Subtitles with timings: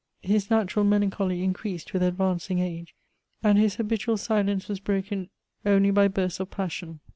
[0.23, 2.95] His natural melancholy increased with advanc ing age,
[3.43, 5.29] and his habitual silence was broken
[5.63, 7.01] only by bursts of passion.